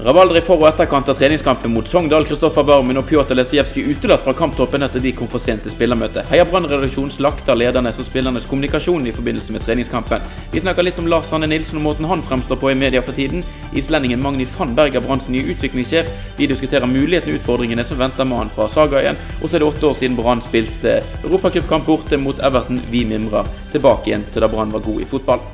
[0.00, 2.24] Rabalder i for- og etterkant av treningskampen mot Sogndal.
[2.24, 6.24] Kristoffer Barmen og Pjotr Lesijevskij utelatt fra kamptoppen etter de kom for sent til spillermøtet.
[6.30, 10.24] Heia Brann-redaksjonen slakter ledernes og spillernes kommunikasjon i forbindelse med treningskampen.
[10.50, 13.12] Vi snakker litt om Lars Hanne Nilsen og måten han fremstår på i media for
[13.12, 13.44] tiden.
[13.76, 16.08] Islendingen Magni van Berger, Branns nye utviklingssjef.
[16.38, 19.20] Vi diskuterer mulighetene og utfordringene som venter mannen fra sagaen.
[19.42, 22.80] Og så er det åtte år siden Brann spilte europacupkamp borte mot Everton.
[22.90, 25.44] Vi mimrer tilbake igjen til da Brann var god i fotball.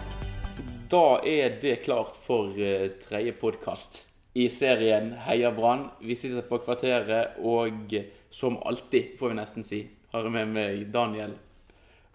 [0.89, 4.08] Da er det klart for uh, tredje podkast
[4.39, 5.89] i serien Heia Brann.
[5.99, 7.95] Vi sitter på Kvarteret, og
[8.31, 9.81] som alltid, får vi nesten si,
[10.13, 11.35] har jeg med meg Daniel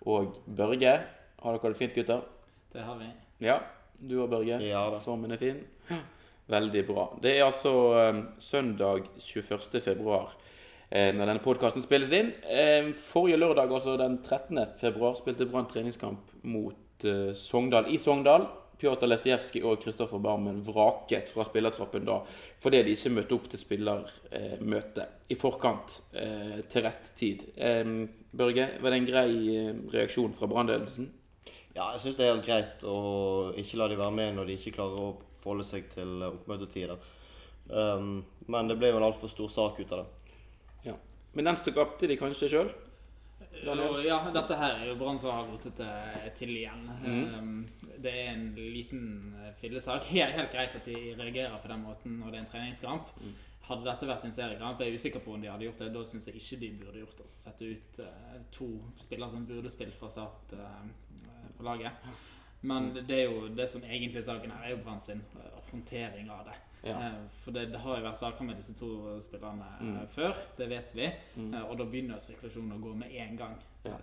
[0.07, 0.93] og Børge.
[1.43, 2.23] Har dere det fint, gutter?
[2.71, 3.09] Det har vi.
[3.43, 3.57] Ja,
[3.99, 4.61] du og Børge?
[4.63, 5.01] Ja da.
[5.03, 5.59] Sommen er fin?
[6.53, 7.09] Veldig bra.
[7.23, 7.73] Det er altså
[8.13, 9.81] um, søndag 21.
[9.83, 10.33] februar
[10.89, 12.31] eh, når denne podkasten spilles inn.
[12.47, 14.63] Eh, forrige lørdag, altså den 13.
[14.79, 18.47] februar, spilte Brann treningskamp mot Sogndal i Sogndal.
[18.83, 22.17] Pjotr Lesijevskij og Kristoffer Barmen vraket fra spillertroppen da
[22.63, 27.45] fordi de ikke møtte opp til spillermøte i forkant eh, til rett tid.
[28.33, 31.07] Børge, var det en grei eh, reaksjon fra brannledelsen?
[31.73, 32.97] Ja, jeg syns det er helt greit å
[33.57, 36.99] ikke la de være med når de ikke klarer å forholde seg til oppmøtetider.
[37.71, 40.35] Men det ble jo en altfor stor sak ut av det.
[40.91, 40.93] Ja.
[41.33, 42.69] Men den skapte de kanskje sjøl?
[43.61, 46.83] Ja, dette her er jo Brann som har rotet det til igjen.
[47.03, 47.59] Mm.
[48.03, 49.05] det er en liten
[49.39, 50.09] eh, fillesak.
[50.15, 53.13] Helt, helt greit at de reagerer på den måten når det er en treningskamp.
[53.63, 55.93] Hadde dette vært en seriekamp, jeg er usikker på om de hadde gjort det.
[55.93, 57.27] Da syns jeg ikke de burde gjort det.
[57.27, 58.67] Altså, sette ut uh, to
[58.99, 62.11] spillere som burde spilt fra start uh, på laget.
[62.67, 65.61] Men det er jo det som egentlig er saken her, er jo Brann sin uh,
[65.69, 66.57] håndtering av det.
[66.83, 66.97] Ja.
[66.99, 68.91] Eh, For det, det har jo vært saker med disse to
[69.23, 69.97] spillerne mm.
[70.11, 71.09] før, det vet vi.
[71.39, 71.55] Mm.
[71.63, 73.57] Og da begynner spekulasjonen å gå med en gang.
[73.87, 73.97] Ja.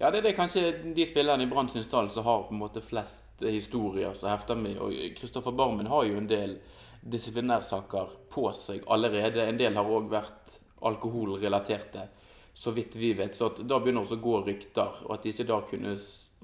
[0.00, 2.62] Ja, det er det kanskje de spillerne i Brann sin stall som har på en
[2.62, 4.78] måte flest historier som hefter med.
[4.80, 6.54] Og Kristoffer Barmen har jo en del
[7.00, 9.44] disiplinærsaker på seg allerede.
[9.44, 10.56] En del har òg vært
[10.88, 12.06] alkoholrelaterte,
[12.52, 13.36] så vidt vi vet.
[13.36, 15.94] Så da begynner også å gå rykter, og at de ikke da kunne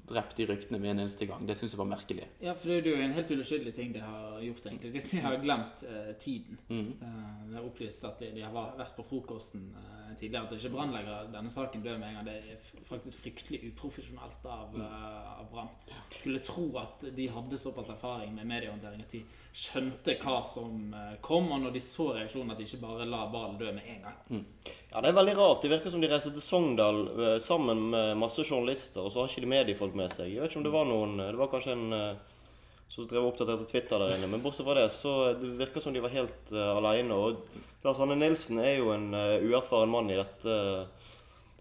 [0.07, 2.27] drept de ryktene med en eneste gang, det syns jeg var merkelig.
[2.41, 4.93] Ja, for det er jo en helt uskyldig ting de har gjort, egentlig.
[4.93, 6.59] De, de har glemt eh, tiden.
[6.69, 6.93] Mm.
[7.01, 10.43] Eh, det er opplyst at de, de har vært på frokosten eh, tidligere.
[10.45, 12.25] At det ikke brannlegger denne saken død med en gang.
[12.25, 14.81] Det er faktisk fryktelig uprofesjonelt av, Mm.
[14.85, 15.69] eh, av Brann.
[16.11, 19.23] Skulle tro at de hadde såpass erfaring med mediehåndtering at de
[19.57, 23.23] skjønte hva som eh, kom, og når de så reaksjonen, at de ikke bare la
[23.31, 24.43] ballen dø med en gang.
[24.91, 25.63] Ja, Det er veldig rart.
[25.63, 29.31] Det virker som de reiser til Sogndal eh, sammen med masse journalister, og så har
[29.31, 30.29] ikke de mediefolk med seg.
[30.29, 32.37] Jeg vet ikke om det var noen Det var kanskje en eh,
[32.93, 35.93] som drev og oppdaterte Twitter der inne, men bortsett fra det, så det virker som
[35.93, 37.13] de var helt uh, aleine.
[37.13, 41.11] Og Lars Hanne Nilsen er jo en uh, uerfaren mann i dette uh,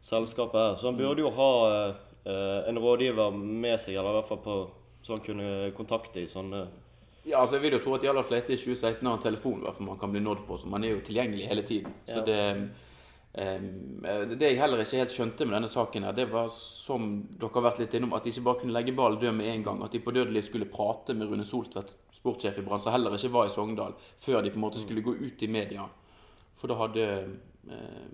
[0.07, 4.31] selskapet her, så han burde jo ha uh, en rådgiver med seg, eller i hvert
[4.31, 4.57] fall på
[5.07, 6.65] så han kunne kontakte i sånne
[7.27, 9.63] Ja, altså Jeg vil jo tro at de aller fleste i 2016 har en telefon
[9.65, 11.95] hvert man kan bli nådd på, så man er jo tilgjengelig hele tiden.
[12.07, 12.25] Så Ja.
[12.25, 12.37] det
[13.39, 17.27] em, eh, Det jeg heller ikke helt skjønte med denne saken, her, det var som
[17.39, 19.65] dere har vært litt innom, at de ikke bare kunne legge ballen død med en
[19.65, 19.83] gang.
[19.83, 23.33] At de på dødelig skulle prate med Rune Soltvedt, sportssjef i Brann, som heller ikke
[23.33, 25.85] var i Sogndal, før de på en måte skulle gå ut i media.
[26.57, 27.29] For da hadde
[27.71, 28.07] eh,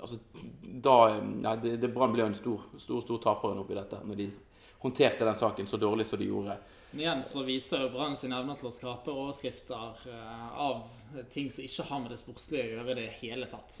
[0.00, 0.16] Altså,
[0.62, 4.16] da ja, det, det Brann ble jo en stor, stor, stor taperen oppi dette, når
[4.16, 4.30] de
[4.80, 6.56] håndterte den saken så dårlig som de gjorde.
[6.90, 10.82] Men igjen så viser jo Brann sin evne til å skape overskrifter eh, av
[11.30, 13.78] ting som ikke har med det sportslige å gjøre i det hele tatt.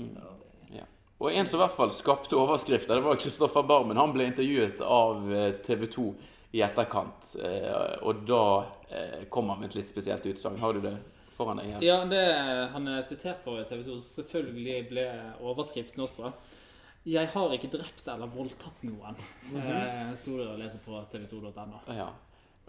[0.70, 0.86] Ja.
[1.20, 3.98] Og en som i hvert fall skapte overskrifter, det var Kristoffer Barmen.
[4.00, 5.26] Han ble intervjuet av
[5.66, 6.06] TV 2
[6.52, 8.44] i etterkant, eh, og da
[8.88, 10.58] eh, kom han med et litt spesielt utsagn.
[10.58, 10.96] Har du det
[11.36, 11.76] foran deg?
[11.76, 11.84] her?
[11.84, 12.24] Ja, det
[12.72, 15.04] han er sitert på TV 2, selvfølgelig ble
[15.44, 16.32] overskriften også.
[17.08, 19.20] Jeg har ikke drept eller voldtatt noen,
[19.54, 21.84] eh, sto det å lese på tv2.no.
[21.96, 22.10] Ja.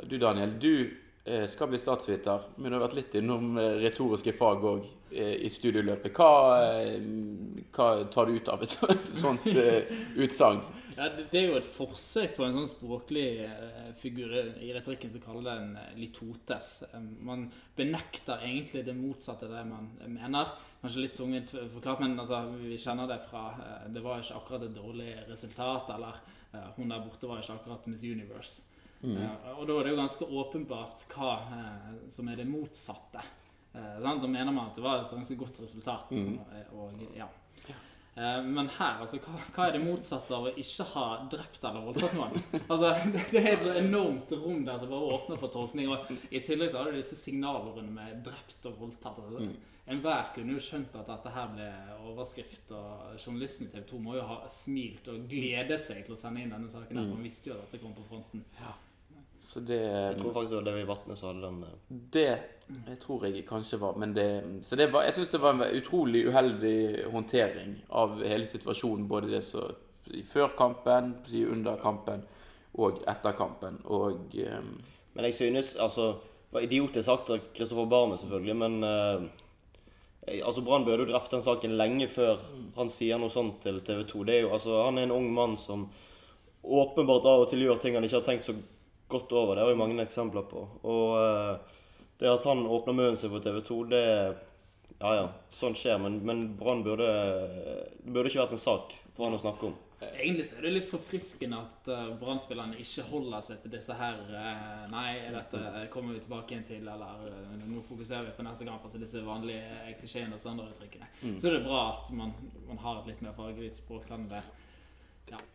[0.04, 4.34] Du Daniel, du eh, skal bli statsviter, men du har vært litt innom eh, retoriske
[4.34, 6.16] fag òg eh, i studieløpet.
[6.18, 6.30] Hva,
[7.76, 8.78] hva tar du ut av et
[9.24, 9.50] sånt
[10.18, 10.64] utsagn?
[10.92, 13.48] Ja, det, er jo et forsøk på en sånn språklig
[13.98, 16.68] figur i retorikken som kaller det en litotes.
[17.24, 17.46] Man
[17.78, 20.52] benekter egentlig det motsatte av det man mener.
[20.84, 23.48] Kanskje litt tungvint forklart, men altså, vi kjenner det fra
[23.88, 26.20] Det var ikke akkurat et dårlig resultat, eller
[26.76, 28.68] hun der borte var ikke akkurat Miss Universe.
[29.04, 33.24] Eh, og da er det jo ganske åpenbart hva eh, som er det motsatte.
[33.74, 34.22] Eh, sant?
[34.22, 36.12] Da mener man at det var et ganske godt resultat.
[36.12, 37.30] Og, og, ja.
[38.16, 41.86] Eh, Men her, altså, hva, hva er det motsatte av å ikke ha drept eller
[41.88, 42.46] voldtatt noen?
[42.68, 42.94] Altså,
[43.32, 45.90] det, er et så enormt rom der som bare åpner for tolkning.
[45.92, 49.22] Og I tillegg så har du disse signalordene med 'drept' og 'voldtatt'.
[49.26, 49.52] Altså,
[49.92, 51.66] Enhver kunne jo skjønt at dette her ble
[52.12, 56.20] overskrift, og journalisten i TV 2 må jo ha smilt og gledet seg til å
[56.20, 56.96] sende inn denne saken.
[56.96, 58.46] her, for Han visste jo at dette kom på fronten.
[59.52, 61.64] Så det Jeg tror faktisk det var Levi Vatne som hadde den.
[61.64, 62.02] eh.
[62.14, 62.28] Det
[62.72, 65.78] jeg tror jeg kanskje var Men det Så det var Jeg syns det var en
[65.78, 69.08] utrolig uheldig håndtering av hele situasjonen.
[69.08, 69.76] Både det som
[70.28, 71.14] før kampen,
[71.52, 72.24] under kampen
[72.74, 73.78] og etter kampen.
[73.86, 74.82] Og um...
[75.14, 79.24] Men jeg synes altså Det var idiotisk sagt av Kristoffer Barmen, selvfølgelig, men uh,
[80.44, 82.42] altså Brann burde jo drept den saken lenge før
[82.76, 84.24] han sier noe sånt til TV 2.
[84.28, 85.86] Det er jo, altså, han er en ung mann som
[86.62, 88.58] åpenbart av og til gjør ting han ikke har tenkt så
[89.12, 89.54] godt over.
[89.56, 90.64] Det har vi mange eksempler på.
[90.88, 91.78] Og eh,
[92.22, 94.06] det at han åpner munnen sin for TV 2, det
[95.02, 95.98] Ja ja, sånt skjer.
[95.98, 99.80] Men, men Brann burde Det burde ikke vært en sak for han å snakke om.
[100.02, 104.18] Egentlig så er det litt forfriskende at uh, Brann-spillerne ikke holder seg til disse her
[104.34, 108.66] eh, Nei, dette kommer vi tilbake igjen til, eller eh, nå fokuserer vi på neste
[108.66, 108.82] kamp.
[108.82, 111.10] Altså disse vanlige klisjeene og standarduttrykkene.
[111.38, 112.34] Så er det bra at man,
[112.66, 114.42] man har et litt mer fargevis språk selv om det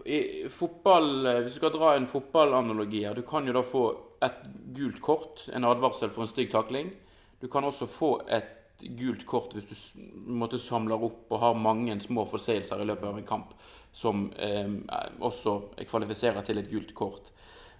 [0.07, 3.87] i fotball eh, Hvis du skal dra en fotballanalogi her Du kan jo da få
[4.25, 4.39] et
[4.73, 6.89] gult kort, en advarsel for en stygg takling.
[7.37, 11.93] Du kan også få et gult kort hvis du måtte samler opp og har mange
[12.01, 13.53] små forseelser i løpet av en kamp
[13.93, 14.73] som eh,
[15.21, 17.29] også kvalifiserer til et gult kort.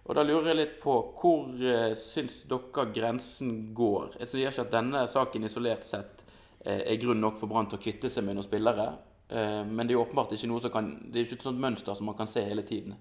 [0.07, 4.21] Og da lurer jeg litt på hvor eh, syns dere grensen går?
[4.21, 6.23] Jeg sier ikke at denne saken isolert sett
[6.63, 8.91] eh, er grunn nok for Brann til å kvitte seg med noen spillere.
[9.29, 11.63] Eh, men det er jo åpenbart ikke noe som kan Det er ikke et sånt
[11.63, 12.95] mønster som man kan se hele tiden.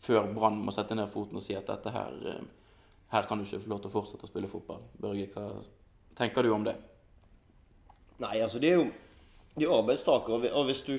[0.00, 2.48] Før Brann må sette ned foten og si at dette her eh,
[3.10, 4.82] Her kan du ikke få lov til å fortsette å spille fotball.
[5.02, 5.46] Børge, hva
[6.18, 6.76] tenker du om det?
[8.20, 8.90] Nei, altså det er jo
[9.58, 10.52] de er arbeidstakere.
[10.54, 10.94] og hvis du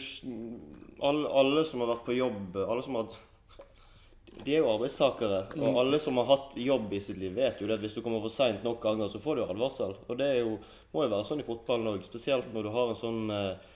[1.01, 3.13] alle, alle som har vært på jobb Alle som har
[4.43, 5.45] De er jo arbeidstakere.
[5.59, 8.01] Og alle som har hatt jobb i sitt liv, vet jo det at hvis du
[8.01, 9.95] kommer for seint nok ganger, så får du advarsel.
[10.07, 10.57] Og det er jo,
[10.93, 12.05] må jo være sånn i fotballen òg.
[12.07, 13.75] Spesielt når du har en sånn eh,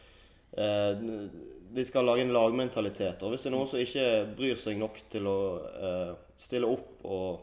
[0.55, 3.23] De skal lage en lagmentalitet.
[3.23, 4.05] Og hvis det er noen som ikke
[4.37, 5.39] bryr seg nok til å
[5.75, 7.41] eh, stille opp og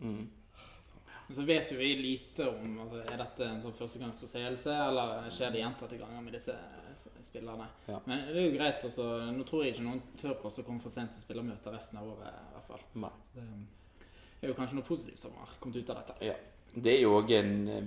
[0.00, 5.52] Men så vet jo vi lite om altså, Er dette en sånn førstegangsforseelse, eller skjer
[5.54, 6.54] det gjentatte ganger med disse
[7.22, 7.66] spillerne.
[7.86, 7.98] Ja.
[8.04, 10.82] Men det er jo greit også Nå tror jeg ikke noen tør på å komme
[10.82, 12.30] for sent til spillermøter resten av året.
[12.30, 12.86] i hvert fall.
[13.04, 13.12] Nei.
[13.34, 13.44] Så
[14.40, 16.16] Det er jo kanskje noe positivt som har kommet ut av dette.
[16.24, 16.38] Ja.
[16.70, 17.86] Det er jo òg en eh,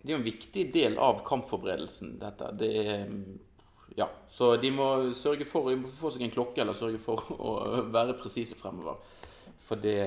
[0.00, 2.46] Det er en viktig del av kampforberedelsen, dette.
[2.56, 3.08] Det er
[3.98, 4.06] Ja.
[4.28, 4.86] Så de må
[5.18, 7.56] sørge for De må få seg en klokke, eller sørge for å
[7.90, 9.00] være presise fremover.
[9.66, 9.98] For det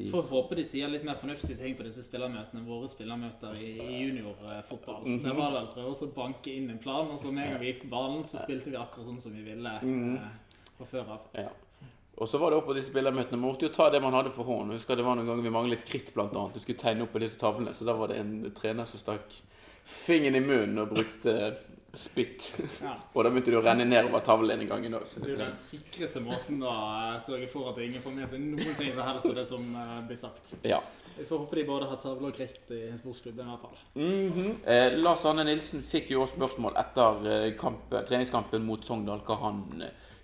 [0.00, 3.72] de, Får håpe de sier litt mer fornuftige ting på disse spillermøtene våre spillermøter i,
[3.84, 5.02] i juniorfotball.
[5.20, 7.68] Det var vel prøve å banke inn en plan, og så med en gang vi
[7.74, 10.30] gikk på banen, så spilte vi akkurat sånn som vi ville eh,
[10.78, 11.26] fra før av.
[11.36, 11.50] Ja.
[12.16, 13.36] Og så var det opp på disse spillermøtene.
[13.36, 14.72] Man måtte jo ta det man hadde for hånd.
[14.76, 16.56] Husker det var noen ganger vi manglet kritt, blant annet.
[16.56, 17.72] Du skulle tegne opp på disse tavlene.
[17.76, 19.36] Så da var det en trener som stakk
[19.84, 21.36] fingeren i munnen og brukte
[21.94, 22.46] spytt.
[22.82, 22.94] Ja.
[23.14, 25.56] og da begynte det å renne nedover tavlen en gang i Det er jo den
[25.56, 29.30] sikreste måten å eh, sørge for at ingen får med seg noen ting som helst
[29.30, 30.54] av det som eh, blir sagt.
[30.62, 30.82] ja.
[31.20, 33.80] Vi får håpe de både har tavle og kritt i sportsklubben i hvert fall.
[33.98, 34.52] Mhm.
[34.64, 39.36] eh, Lars Arne Nilsen fikk jo også spørsmål etter eh, kampen, treningskampen mot Sogndal hva
[39.42, 39.66] han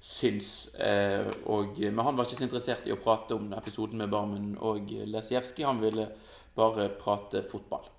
[0.00, 0.70] syns.
[0.74, 4.54] Eh, og, men han var ikke så interessert i å prate om episoden med Barmen
[4.56, 5.66] og Lesijevskij.
[5.66, 6.08] Han ville
[6.56, 7.90] bare prate fotball,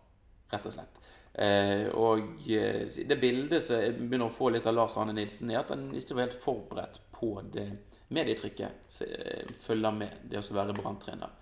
[0.54, 1.04] rett og slett.
[1.38, 5.52] Eh, og eh, det bildet som jeg begynner å få litt av Lars Arne Nilsen,
[5.54, 7.68] er at han ikke var helt forberedt på det
[8.16, 11.36] medietrykket som eh, følger med det å være branntrener.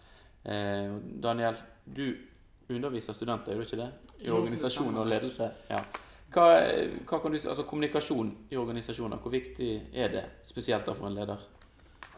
[0.44, 2.10] Eh, Daniel, du
[2.76, 3.92] underviser studenter, gjør du ikke det?
[4.26, 5.48] I organisasjon og ledelse.
[5.70, 5.86] Ja.
[6.34, 6.46] Hva,
[7.08, 10.26] hva kan du altså Kommunikasjon i organisasjoner, hvor viktig er det?
[10.44, 11.40] Spesielt for en leder.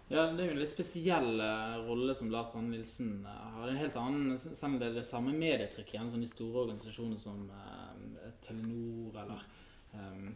[0.07, 3.67] Ja, det er jo en litt spesiell eh, rolle som Lars Anne Nilsen eh, har.
[3.67, 7.19] En helt annen, Selv om det er det samme medietrykket igjen som de store organisasjoner
[7.19, 9.43] som eh, Telenor eller
[9.91, 10.29] eh,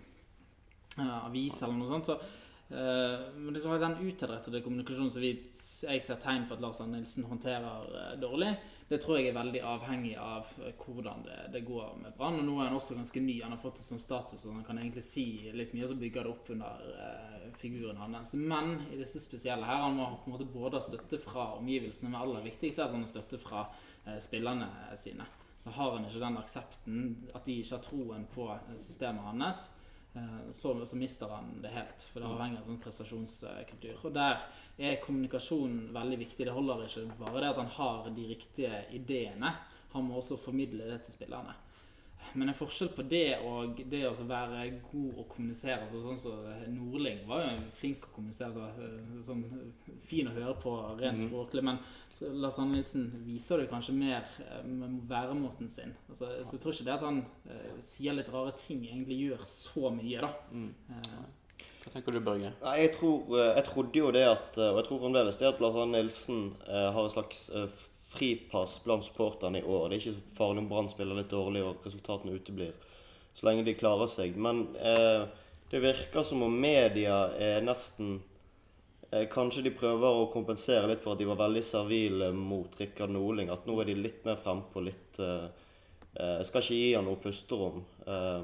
[1.22, 2.38] avis eller noe sånt, så eh,
[2.72, 7.02] men det var den utadrettede kommunikasjonen som vi, jeg ser tegn på at Lars Arne
[7.02, 8.54] Nilsen håndterer eh, dårlig.
[8.92, 12.40] Det tror jeg er veldig avhengig av eh, hvordan det, det går med Brann.
[12.42, 13.38] Og nå er han også ganske ny.
[13.44, 15.26] Han har fått det som status, og han kan egentlig si
[15.56, 18.34] litt mye, og så bygger det opp under eh, figuren hans.
[18.40, 22.12] Men i disse spesielle her, han må på en måte både ha støtte fra omgivelsene,
[22.12, 23.68] men aller viktigst er at han har støtte fra
[24.06, 25.28] eh, spillerne sine.
[25.64, 27.02] Da har han ikke den aksepten,
[27.36, 29.81] at de ikke har troen på eh, systemet hans, eh,
[30.52, 32.06] så, så mister han det helt.
[32.12, 34.02] For det avhenger av sånn prestasjonskultur.
[34.08, 34.42] Og der
[34.82, 36.48] er kommunikasjon veldig viktig.
[36.48, 39.54] Det holder ikke bare det at han har de riktige ideene.
[39.94, 41.56] Han må også formidle det til spillerne.
[42.34, 46.46] Men en forskjell på det og det å være god å kommunisere altså Sånn som
[46.72, 48.54] Nordling var jo flink å kommunisere.
[48.56, 49.44] Så, sånn,
[50.08, 51.66] fin å høre på rent språklig.
[51.68, 51.82] Men
[52.22, 55.96] Lars Anne Nilsen viser det kanskje mer eh, med væremåten sin.
[56.10, 59.46] Altså, så jeg tror ikke det at han eh, sier litt rare ting, egentlig gjør
[59.50, 60.34] så mye, da.
[60.54, 60.74] Mm.
[61.82, 62.52] Hva tenker du, Børge?
[62.62, 65.50] Nei, jeg, tror, eh, jeg trodde jo det at eh, Og jeg tror fremdeles det
[65.50, 67.80] at Lars Anne Nilsen eh, har en slags eh,
[68.12, 69.90] fripass blant supporterne i år.
[69.90, 72.74] Det er ikke farlig om Brann spiller litt dårlig og resultatene uteblir.
[73.34, 74.36] Så lenge de klarer seg.
[74.36, 75.24] Men eh,
[75.72, 78.18] det virker som om media er nesten
[79.12, 83.14] eh, Kanskje de prøver å kompensere litt for at de var veldig servile mot Rikard
[83.16, 83.52] Norling.
[83.54, 85.48] At nå er de litt mer frempå, litt eh,
[86.18, 87.86] eh, Jeg skal ikke gi han noe pusterom.
[88.04, 88.42] Eh,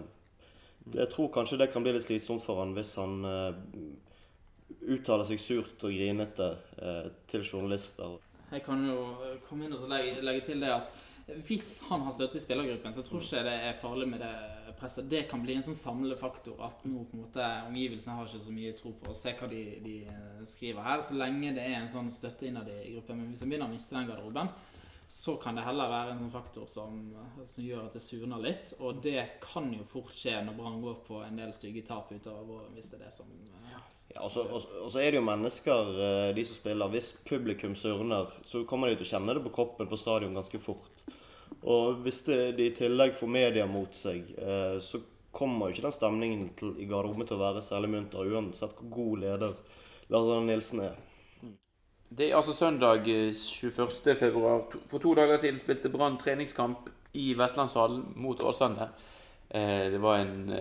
[0.96, 3.58] jeg tror kanskje det kan bli litt slitsomt for han hvis han eh,
[4.96, 6.48] uttaler seg surt og grinete
[7.28, 8.16] til journalister.
[8.52, 8.98] Jeg kan jo
[9.48, 10.96] komme inn og legge, legge til det at
[11.28, 14.76] hvis han har støtte i spillergruppen, så tror ikke jeg det er farlig med det
[14.80, 15.10] presset.
[15.12, 18.54] Det kan bli en sånn samlefaktor at nå på en måte omgivelsene har ikke så
[18.56, 19.96] mye tro på å se hva de, de
[20.48, 23.20] skriver her, så lenge det er en sånn støtte innad i gruppen.
[23.20, 24.54] Men hvis en begynner å miste den garderoben,
[25.08, 26.96] så kan det heller være en sånn faktor som,
[27.48, 28.74] som gjør at det surner litt.
[28.84, 32.44] Og det kan jo fort skje når Brann går på en del stygge tap utover
[32.44, 33.32] våren, hvis det er det som
[33.68, 36.92] ja, og, så, og, og så er det jo mennesker, eh, de som spiller.
[36.92, 40.60] Hvis publikum surner, så kommer de til å kjenne det på kroppen på stadion ganske
[40.64, 41.06] fort.
[41.64, 45.00] Og hvis det, de i tillegg får media mot seg, eh, så
[45.32, 48.92] kommer jo ikke den stemningen til, i garderoben til å være særlig munter, uansett hvor
[48.96, 49.60] god leder
[50.12, 51.04] Lars Arne Nilsen er.
[52.10, 54.16] Det er altså søndag 21.
[54.16, 54.62] februar.
[54.88, 58.88] For to dager siden spilte Brann treningskamp i Vestlandshallen mot Åsane.
[59.52, 60.54] Det var en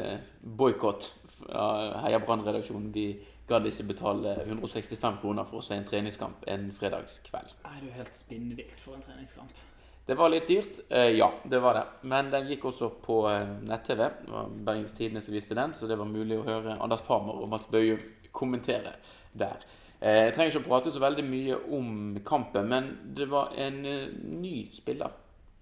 [0.43, 1.07] boikott
[1.39, 1.69] fra
[2.03, 2.91] Heia Brann-redaksjonen.
[2.95, 3.07] De
[3.47, 7.55] gadd ikke betale 165 kroner for å se en treningskamp en fredagskveld.
[7.63, 9.63] Nei, det er jo helt spinnvilt for en treningskamp.
[10.07, 10.83] Det var litt dyrt.
[10.91, 11.87] Ja, det var det.
[12.11, 13.23] Men den gikk også på
[13.67, 14.03] nett-TV.
[14.23, 17.39] Det var Bergens Tidende som viste den, så det var mulig å høre Anders Parmer
[17.39, 17.99] og Mats Bøye
[18.35, 18.99] kommentere
[19.35, 19.63] der.
[20.01, 24.57] Jeg trenger ikke å prate så veldig mye om kampen, men det var en ny
[24.75, 25.15] spiller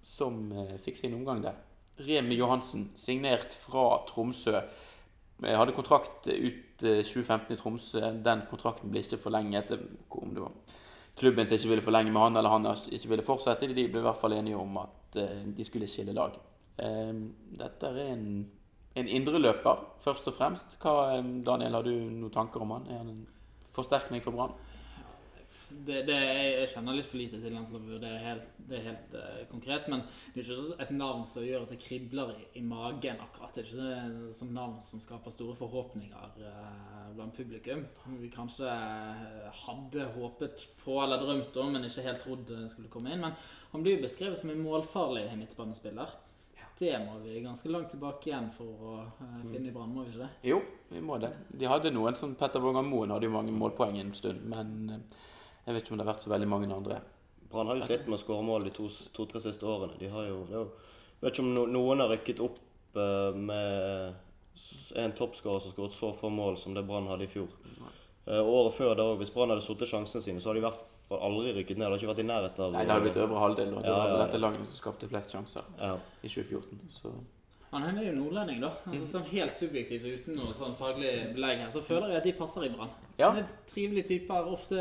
[0.05, 0.49] som
[0.83, 1.55] fikk sin omgang der.
[2.03, 4.59] Remi Johansen, signert fra Tromsø.
[5.43, 8.01] Jeg hadde kontrakt ut 2015 i Tromsø.
[8.23, 9.71] Den kontrakten ble ikke forlenget.
[10.11, 10.51] Om det var
[11.15, 13.71] klubben som ikke ville forlenge med han, eller han ikke ville fortsette.
[13.71, 15.19] De ble i hvert fall enige om at
[15.55, 16.35] de skulle skille lag.
[16.75, 18.27] Dette er en,
[18.99, 20.75] en indreløper, først og fremst.
[20.83, 22.91] Hva, Daniel, har du noen tanker om han?
[22.91, 23.23] Er han en
[23.75, 24.55] forsterkning for Brann?
[25.75, 28.85] Det, det, jeg kjenner litt for lite til den til å vurdere helt, det er
[28.85, 29.87] helt uh, konkret.
[29.91, 30.03] Men
[30.33, 33.19] det er ikke et navn som gjør at det kribler i, i magen.
[33.23, 33.55] akkurat.
[33.55, 37.85] Det er ikke et navn som skaper store forhåpninger uh, blant publikum.
[38.03, 42.91] Som vi kanskje uh, hadde håpet på eller drømt om, men ikke helt trodd skulle
[42.93, 43.25] komme inn.
[43.25, 43.35] Men
[43.73, 46.13] han blir jo beskrevet som en målfarlig midtbanespiller.
[46.79, 50.11] Det må vi ganske langt tilbake igjen for å uh, finne i Brann, må vi
[50.11, 50.49] ikke det?
[50.49, 50.57] Jo,
[50.89, 51.31] vi må det.
[51.55, 55.73] De hadde noen som Petter Vågan Moen hadde jo mange målpoeng en stund, men jeg
[55.73, 56.99] vet ikke om det har vært så veldig mange andre.
[57.51, 59.95] Brann har jo slitt med å skåre mål de to-tre to, siste årene.
[60.01, 60.65] De har jo, jo
[61.15, 62.59] Jeg vet ikke om no, noen har rykket opp
[62.99, 67.55] uh, med en toppskårer som skåret så få mål som det Brann hadde i fjor.
[67.79, 67.87] Uh,
[68.25, 70.79] året før da Hvis Brann hadde sittet sjansene sine, så hadde de i hvert
[71.09, 71.85] fall aldri rykket ned.
[71.85, 73.91] Det hadde ikke vært i nærheten av Nei, det hadde blitt øvre halvdel, og det
[73.91, 75.91] ja, var ja, dette laget som skapte flest sjanser ja.
[76.21, 76.81] i 2014.
[76.95, 77.13] Så.
[77.83, 78.71] Han er jo nordlending, da.
[78.87, 82.33] Altså, sånn Helt subjektivt uten noe sånn faglig belegg her, så føler jeg at de
[82.37, 82.93] passer i Brann.
[83.15, 83.29] Ja.
[83.31, 84.77] Det er Trivelige typer, ofte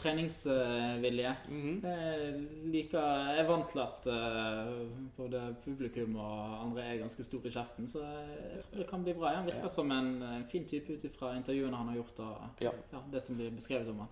[0.00, 1.34] treningsvillige.
[1.48, 1.86] Mm -hmm.
[1.88, 2.34] Jeg
[2.72, 7.50] liker Jeg er vant til at uh, både publikum og andre er ganske store i
[7.50, 9.34] kjeften, så jeg tror det kan bli bra.
[9.34, 9.68] Han virker ja.
[9.68, 12.70] som en, en, fin type ut ifra intervjuene han har gjort, og ja.
[13.12, 14.08] det som blir beskrevet om han.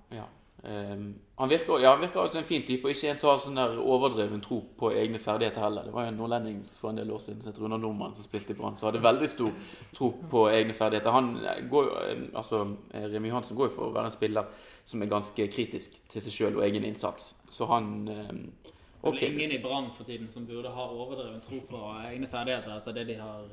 [0.62, 3.42] Um, han virker, ja, han virker altså en fin type, og ikke en som har
[3.42, 5.86] sånn der overdreven tro på egne ferdigheter heller.
[5.86, 8.26] Det var jo en nordlending for en del år siden som het Runar Nordmann, som
[8.26, 9.52] spilte i Brann, som hadde veldig stor
[9.94, 11.14] tro på egne ferdigheter.
[11.14, 11.30] Han
[11.70, 11.92] går jo,
[12.40, 16.24] altså Remi Johansen går jo for å være en spiller som er ganske kritisk til
[16.24, 17.36] seg sjøl og egen innsats.
[17.54, 18.40] Så han um,
[19.02, 19.20] okay.
[19.20, 22.80] Det er ingen i Brann for tiden som burde ha overdreven tro på egne ferdigheter
[22.80, 23.46] etter det de har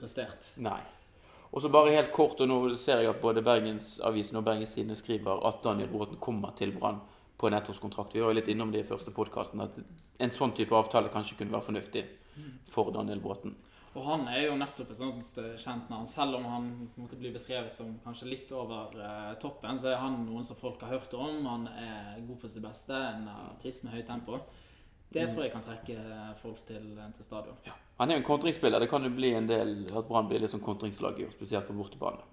[0.00, 0.50] prestert.
[0.58, 0.80] Nei.
[1.52, 4.96] Og så bare helt kort, og nå ser jeg at både Bergensavisen og Bergens Tidende
[4.96, 7.02] skriver at Daniel Bråten kommer til Brann
[7.36, 8.14] på en ettårskontrakt.
[8.16, 9.76] Vi var jo litt innom det i første podkasten, at
[10.22, 12.06] en sånn type avtale kanskje kunne være fornuftig
[12.72, 13.52] for Daniel Bråten.
[13.92, 16.06] Og han er jo nettopp et sånt uh, kjent navn.
[16.08, 20.22] Selv om han måtte bli beskrevet som kanskje litt over eh, toppen, så er han
[20.24, 21.42] noen som folk har hørt om.
[21.44, 24.40] Han er god på sitt beste, en artist med høyt tempo.
[25.12, 25.96] Det tror jeg kan trekke
[26.42, 27.58] folk til, til stadion.
[27.66, 27.74] Ja.
[28.00, 28.80] Han er jo en kontringsspiller.
[28.80, 31.68] Det kan jo bli en del at Brann blir litt sånn kontringslag i år, spesielt
[31.68, 32.24] på bortebane.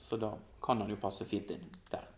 [0.00, 0.32] Så da
[0.64, 2.08] kan han jo passe fint inn der.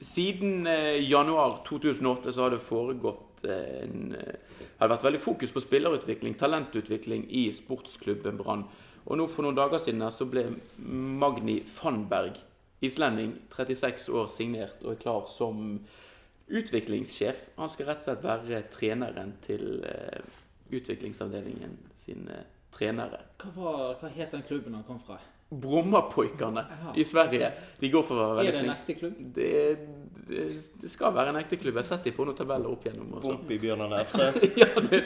[0.00, 4.38] Siden eh, januar 2008 så har det foregått eh, en eh,
[4.80, 8.64] har vært veldig fokus på spillerutvikling, talentutvikling i sportsklubben Brann.
[9.04, 10.46] Og nå For noen dager siden så ble
[10.80, 12.38] Magni Fannberg,
[12.80, 15.82] islending, 36 år, signert og er klar som
[16.50, 17.44] utviklingssjef.
[17.58, 20.38] Han skal rett og slett være treneren til uh,
[20.74, 22.42] utviklingsavdelingen sin uh,
[22.74, 23.20] trenere.
[23.42, 25.18] Hva, var, hva het den klubben han kom fra?
[25.50, 26.62] Brommapojkene
[26.94, 27.48] i Sverige.
[27.80, 28.76] De går for å være Er det en flinke.
[28.78, 29.16] ekte klubb?
[29.34, 29.48] Det,
[30.28, 30.44] det,
[30.84, 31.74] det skal være en ekte klubb.
[31.74, 33.08] Jeg har sett dem på noen tabeller opp gjennom.
[33.18, 33.32] Også.
[33.32, 34.28] Bompibjørnene FC.
[34.62, 35.00] ja, det,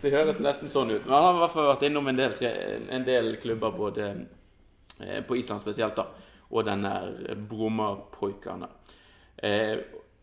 [0.00, 1.04] det høres nesten sånn ut.
[1.04, 2.54] Men han har i hvert fall vært innom en del, tre-
[2.96, 4.08] en del klubber, både
[5.04, 6.06] eh, på Island spesielt, da,
[6.48, 6.94] og denne
[7.52, 8.70] Brommapojkene.
[9.36, 9.74] Eh,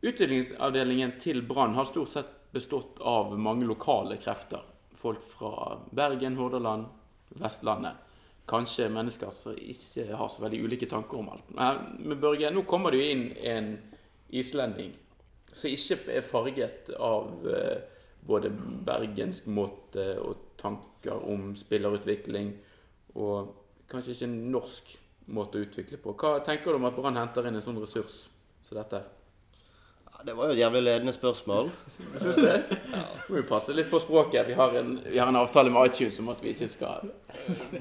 [0.01, 4.61] utviklingsavdelingen til Brann har stort sett bestått av mange lokale krefter.
[4.97, 6.85] Folk fra Bergen, Hordaland,
[7.29, 8.03] Vestlandet.
[8.47, 11.49] Kanskje mennesker som ikke har så veldig ulike tanker om alt.
[11.51, 13.73] Men, Børge, nå kommer det jo inn en
[14.29, 14.93] islending
[15.51, 17.77] som ikke er farget av eh,
[18.27, 18.51] både
[18.87, 22.51] bergensk måte og tanker om spillerutvikling,
[23.15, 23.53] og
[23.89, 24.95] kanskje ikke norsk
[25.35, 26.15] måte å utvikle på.
[26.19, 28.25] Hva tenker du om at Brann henter inn en sånn ressurs
[28.63, 29.01] som dette?
[29.01, 29.16] Ja,
[30.25, 31.69] det var jo et jævlig ledende spørsmål.
[32.21, 32.77] Syns du det?
[33.29, 34.47] Må jo passe litt på språket.
[34.47, 37.11] Vi har, en, vi har en avtale med iTunes om at vi ikke skal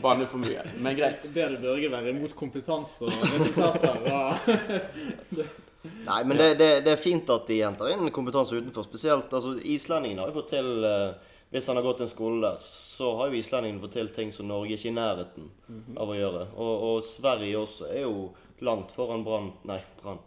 [0.03, 0.65] banne for mye.
[0.85, 1.25] Men greit.
[1.35, 4.03] Ber du Børge være imot kompetanse og resultater?
[4.11, 5.47] Ja.
[6.07, 8.85] Nei, men det, det, det er fint at de henter inn kompetanse utenfor.
[8.85, 12.57] Spesielt altså, islendingene har jo fått til eh, Hvis han har gått en skole der,
[12.61, 15.51] så har jo islendingene fått til ting som Norge ikke er i nærheten
[15.97, 16.49] av å gjøre.
[16.59, 18.33] Og, og Sverige også er jo
[18.67, 20.19] langt foran Brann Nei, Brann.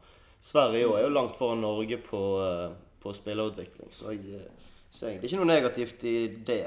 [0.42, 2.72] Sverige er jo langt foran Norge på, eh,
[3.04, 3.92] på spillerutvikling.
[3.92, 6.16] Så jeg eh, ser egentlig ikke noe negativt i
[6.48, 6.64] det,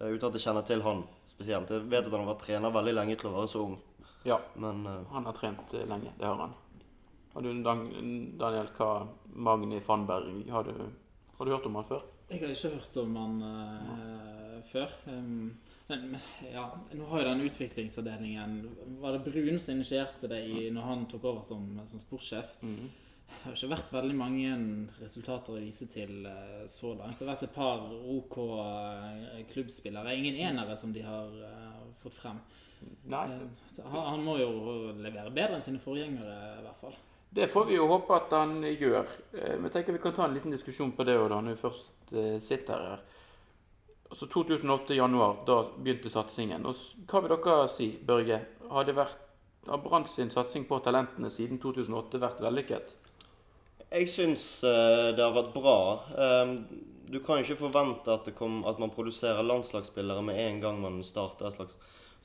[0.00, 1.70] eh, uten at jeg kjenner til han spesielt.
[1.70, 3.78] Jeg vet at han har vært trener veldig lenge til å være så ung,
[4.26, 4.82] Ja, men
[5.12, 6.10] han har trent lenge.
[6.18, 6.54] Det har han.
[7.36, 8.90] Har du, Daniel, hva
[9.36, 10.72] Magni Fannberg Har du,
[11.36, 12.06] har du hørt om han før?
[12.30, 14.94] Jeg har ikke hørt om han eh, før.
[15.06, 15.50] Um,
[15.88, 16.18] men,
[16.52, 16.66] ja,
[16.98, 18.54] nå har jo den utviklingsavdelingen
[18.98, 22.56] Var det Brun som initierte det i, når han tok over som, som sportssjef?
[22.62, 22.88] Mm.
[23.26, 24.50] Det har ikke vært veldig mange
[25.00, 27.18] resultater å vise til eh, så langt.
[27.18, 30.14] Det har vært et par OK eh, klubbspillere.
[30.18, 32.38] Ingen enere som de har eh, fått frem.
[33.10, 33.26] Nei.
[33.82, 34.50] Han, han må jo
[34.98, 36.96] levere bedre enn sine forgjengere, i hvert fall.
[37.36, 39.10] Det får vi jo håpe at han gjør.
[39.34, 42.14] Vi Men tenker vi kan ta en liten diskusjon på det òg, når vi først
[42.42, 43.06] sitter her.
[44.16, 46.62] Altså 2008 i januar, da begynte satsingen.
[46.64, 48.38] Og hva vil dere si, Børge?
[48.72, 49.26] Har vært
[49.66, 52.94] har Brann sin satsing på talentene siden 2008 vært vellykket?
[53.90, 55.76] Jeg syns eh, det har vært bra.
[56.16, 56.54] Eh,
[57.12, 60.80] du kan jo ikke forvente at, det kom, at man produserer landslagsspillere med en gang
[60.80, 61.76] man starter et slags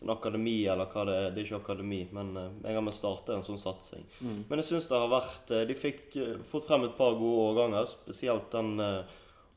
[0.02, 1.28] en akademi, eller hva det er.
[1.36, 4.08] Det er ikke akademi, men eh, en gang man starter en sånn satsing.
[4.48, 6.16] Men jeg syns det har vært eh, De fikk
[6.54, 8.80] fått frem et par gode årganger, spesielt den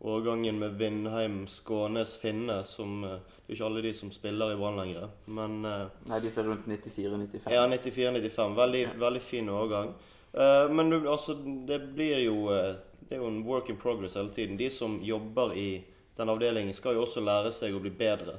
[0.05, 4.59] årgangen med Vindheim, Skånes, Finne, som eh, Det er ikke alle de som spiller i
[4.61, 7.49] Brann lenger, men eh, Nei, de ser rundt 94-95.
[7.53, 8.55] ja, 94-95.
[8.61, 9.95] Veldig, veldig fin årgang.
[10.33, 11.35] Eh, men altså,
[11.69, 12.49] det blir jo
[13.05, 14.57] Det er jo en work in progress hele tiden.
[14.57, 15.69] De som jobber i
[16.17, 18.39] den avdelingen, skal jo også lære seg å bli bedre.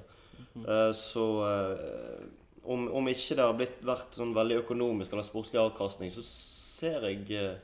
[0.55, 2.25] Eh, så eh,
[2.63, 7.05] om, om ikke det har blitt, vært sånn veldig økonomisk eller sportslig avkastning, så ser
[7.09, 7.57] jeg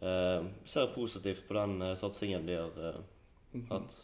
[0.00, 4.00] ser positivt på den eh, satsingen de har eh, hatt.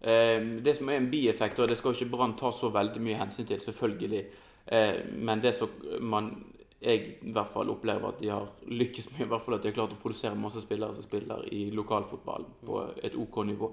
[0.00, 3.20] Eh, det som er en bieffekt, og det skal ikke Brann ta så veldig mye
[3.20, 4.24] hensyn til, selvfølgelig.
[4.66, 6.34] Eh, men det som man
[6.82, 9.70] jeg i hvert fall opplever at de har lykkes med, i hvert fall at de
[9.70, 13.68] har klart å produsere masse spillere som spiller i lokalfotball på et OK nivå.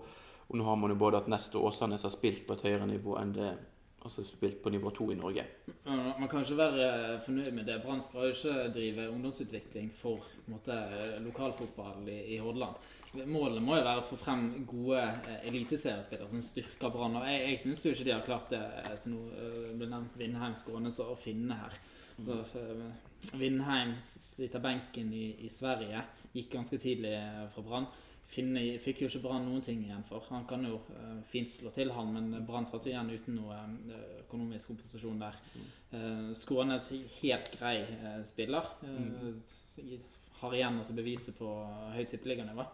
[0.50, 2.86] Og nå har man jo både at Nest og Åsane har spilt på et høyere
[2.90, 3.50] nivå enn det
[4.04, 5.44] altså spilt på nivå to i Norge.
[5.86, 7.82] Man kan ikke være fornøyd med det.
[7.84, 10.78] Brann skal jo ikke drive ungdomsutvikling for måte,
[11.26, 12.76] lokalfotball i, i Hordaland.
[13.26, 17.18] Målet må jo være å få frem gode eh, eliteseriespillere som styrker Brann.
[17.18, 19.32] Og jeg, jeg syns jo ikke de har klart det eh, til noe.
[19.34, 21.80] eh, Det ble nevnt Vindheim, Skånes og Finne her.
[22.22, 22.84] Så eh,
[23.40, 26.04] Vindheim sliter benken i, i Sverige.
[26.36, 27.90] Gikk ganske tidlig eh, fra Brann.
[28.30, 30.22] Finne fikk jo ikke Brann noen ting igjen for.
[30.30, 33.56] Han kan jo uh, fint slå til, han, men Brann satt jo igjen uten noe
[33.58, 35.38] uh, økonomisk kompensasjon der.
[35.90, 38.68] Uh, Skånes helt grei uh, spiller.
[38.86, 39.96] Eh,
[40.44, 41.48] Har igjen også beviset på
[41.96, 42.68] høyt tippeliganivå.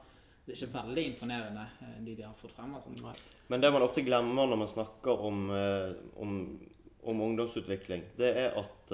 [0.46, 1.64] Det er ikke veldig imponerende,
[2.06, 2.76] de de har fått frem.
[2.76, 2.92] altså.
[3.48, 5.40] Men det man ofte glemmer når man snakker om,
[6.22, 6.36] om,
[7.02, 8.94] om ungdomsutvikling, det er at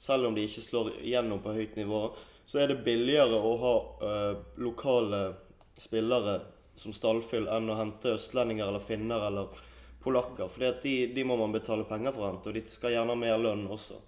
[0.00, 2.00] selv om de ikke slår igjennom på høyt nivå,
[2.48, 3.74] så er det billigere å ha
[4.56, 5.20] lokale
[5.78, 6.40] spillere
[6.76, 9.64] som stallfyll enn å hente østlendinger eller finner eller
[10.04, 10.48] polakker.
[10.52, 13.20] For de, de må man betale penger for å hente, og de skal gjerne ha
[13.20, 14.00] mer lønn også.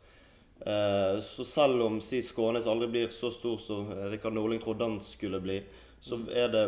[0.61, 5.01] Eh, så selv om si Skånes aldri blir så stor som Rikard Norling trodde han
[5.05, 5.61] skulle bli,
[6.01, 6.67] så er det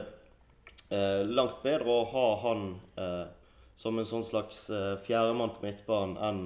[0.90, 2.64] eh, langt bedre å ha han
[2.96, 3.26] eh,
[3.80, 6.42] som en sånn slags eh, fjerdemann på midtbanen enn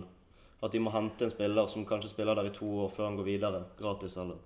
[0.65, 3.19] at de må hente en spiller som kanskje spiller der i to år før han
[3.19, 4.17] går videre gratis.
[4.17, 4.39] eller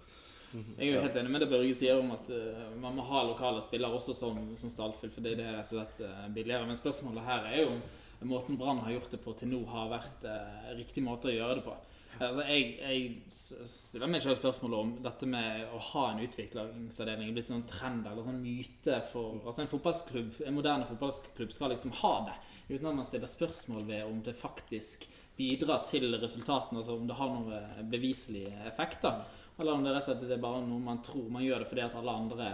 [0.53, 3.25] Jeg er jo helt enig med det Børge sier om at uh, man må ha
[3.29, 6.69] lokale spillere også som, som stallfyll, fordi det er rett og slett uh, billigere.
[6.69, 7.75] Men spørsmålet her er jo
[8.19, 11.37] om måten Brann har gjort det på til nå, har vært uh, riktig måte å
[11.37, 11.77] gjøre det på.
[12.19, 17.37] Altså, jeg, jeg stiller meg selv spørsmålet om dette med å ha en utviklingsavdeling er
[17.37, 21.95] blitt sånn trend eller sånn myte for altså En fotballklubb, en moderne fotballklubb skal liksom
[22.01, 22.35] ha det,
[22.73, 25.07] uten at man stiller spørsmål ved om det faktisk
[25.39, 29.23] bidrar til resultatene, altså om det har noen beviselige effekter.
[29.59, 31.85] Eller om det rett og slett er bare noe man tror man gjør det fordi
[31.85, 32.51] at alle andre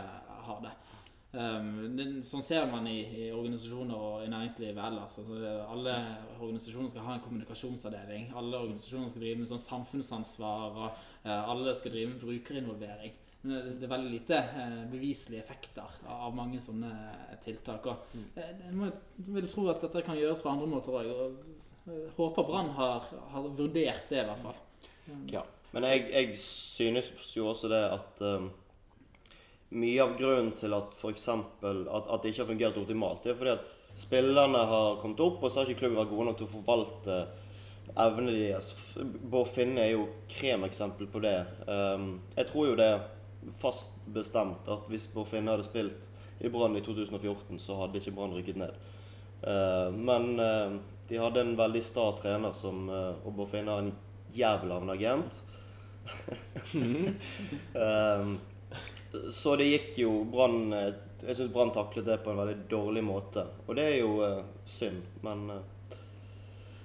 [0.46, 0.72] har det.
[1.34, 5.18] Um, det, sånn ser man i, i organisasjoner og i næringslivet ellers.
[5.18, 5.94] Altså alle
[6.38, 8.28] organisasjoner skal ha en kommunikasjonsavdeling.
[8.38, 10.78] Alle organisasjoner skal drive med sånn samfunnsansvar.
[10.78, 13.16] Og, eh, alle skal drive med brukerinvolvering.
[13.44, 16.92] Men det, det er veldig lite eh, beviselige effekter av, av mange sånne
[17.44, 17.90] tiltak.
[17.90, 18.92] Og, eh, jeg må,
[19.34, 21.10] vil tro at dette kan gjøres på andre måter òg.
[21.18, 24.64] Og håper Brann har, har vurdert det, i hvert fall.
[25.74, 28.50] Men jeg, jeg synes jo også det at um,
[29.74, 33.40] mye av grunnen til at eksempel, at, at det ikke har fungert optimalt, det er
[33.40, 36.46] fordi at spillerne har kommet opp, og så har ikke klubben vært gode nok til
[36.46, 37.18] å forvalte
[38.04, 38.70] evnene deres.
[39.02, 41.36] Bård Finne er jo kremeksempel på det.
[41.66, 43.04] Um, jeg tror jo det er
[43.60, 46.08] fast bestemt at hvis Bård Finne hadde spilt
[46.38, 48.78] i Brann i 2014, så hadde ikke Brann rykket ned.
[49.44, 50.78] Uh, men uh,
[51.10, 53.92] de hadde en veldig sta trener som uh, Og Bård Finne har en
[54.34, 55.42] jævel av en agent.
[57.74, 58.38] Um,
[59.30, 63.46] så det gikk jo Brann Jeg syns Brann taklet det på en veldig dårlig måte.
[63.66, 65.62] Og det er jo uh, synd, men uh,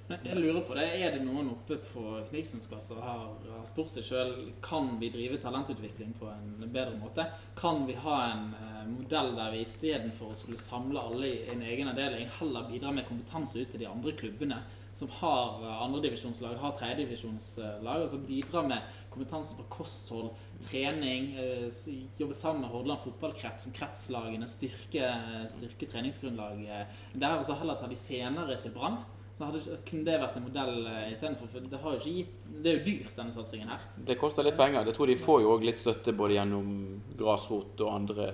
[0.10, 3.25] Jeg lurer på det, Er det noen oppe på Knigsens plass som har,
[3.69, 4.34] spurt seg sjøl
[4.65, 7.25] kan vi drive talentutvikling på en bedre måte?
[7.58, 11.65] Kan vi ha en uh, modell der vi istedenfor å skulle samle alle i en
[11.65, 14.62] egen avdeling, heller bidra med kompetanse ut til de andre klubbene
[15.00, 20.34] som har uh, andredivisjonslag, har tredjedivisjonslag, som bidrar med kompetanse på kosthold,
[20.64, 25.14] trening, jobber jobbe sammen med Hordaland fotballkrets som kretslagene, styrke,
[25.50, 27.00] styrke treningsgrunnlaget.
[27.16, 29.00] Der og så heller ta de senere til Brann.
[29.34, 31.48] Så hadde, kunne det vært en modell eh, istedenfor.
[31.52, 32.32] For det, har jo ikke gitt,
[32.64, 33.86] det er jo dyrt, denne satsingen her.
[34.10, 34.90] Det koster litt penger.
[34.90, 36.74] Jeg tror de får jo òg litt støtte både gjennom
[37.20, 38.34] grasrot og andre,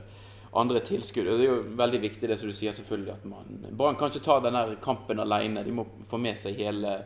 [0.55, 1.27] andre tilskudd.
[1.27, 4.11] Og det er jo veldig viktig det som du sier, selvfølgelig, at man Brann kan
[4.11, 5.63] ikke ta denne kampen alene.
[5.65, 6.97] De må få med seg hele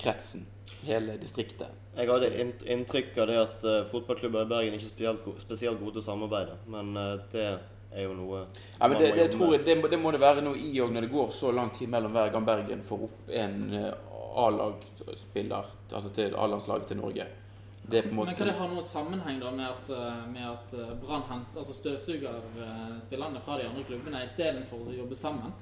[0.00, 0.46] kretsen.
[0.82, 1.68] Hele distriktet.
[1.94, 2.30] jeg hadde
[2.74, 6.06] inntrykk av det at uh, fotballklubber i Bergen ikke er spesielt, spesielt gode til å
[6.08, 6.56] samarbeide.
[6.74, 7.44] Men uh, det
[7.92, 8.40] er jo noe
[8.80, 11.06] Ja, men det, det, tror jeg, det, det må det være noe i òg når
[11.06, 13.92] det går så lang tid mellom hver gang Bergen får opp en uh,
[14.42, 17.28] A-lagspiller altså til A-landslaget til Norge.
[17.82, 20.74] Det en Men kan måte det ha noen sammenheng da med at, eh, med at
[20.78, 22.36] eh, Brann henter altså støvsuger
[23.02, 25.52] spillerne fra de andre klubbene istedenfor å jobbe sammen?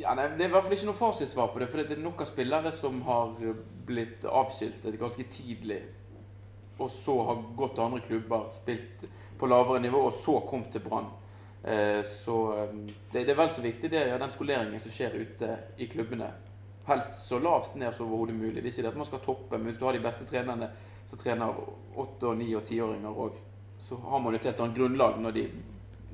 [0.00, 1.68] ja, nei, Det er i hvert fall ikke noe fasitsvar på det.
[1.70, 3.34] For det er nok av spillere som har
[3.86, 5.80] blitt avskiltet ganske tidlig.
[6.80, 9.04] Og så har gått til andre klubber, spilt
[9.38, 11.10] på lavere nivå, og så kom til Brann.
[11.62, 12.36] Eh, så
[13.12, 16.30] det, det er vel så viktig det, ja, den skoleringen som skjer ute i klubbene.
[16.90, 18.58] Helst så lavt ned som overhodet mulig.
[18.58, 20.70] Det er ikke det at man skal toppe, men hvis du har de beste trenerne
[21.06, 21.60] som trener
[21.96, 23.38] åtte-, ni- og tiåringer òg,
[23.80, 25.46] så har man et helt annet grunnlag når de